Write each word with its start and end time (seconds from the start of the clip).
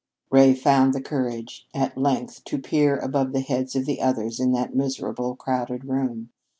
Ray 0.31 0.55
found 0.55 0.93
the 0.95 0.99
courage 1.03 1.67
at 1.75 1.95
length 1.95 2.43
to 2.45 2.57
peer 2.57 2.97
above 2.97 3.33
the 3.33 3.41
heads 3.41 3.75
of 3.75 3.85
the 3.85 4.01
others 4.01 4.39
in 4.39 4.51
that 4.53 4.73
miserable, 4.75 5.35
crowded 5.35 5.85
room. 5.85 6.31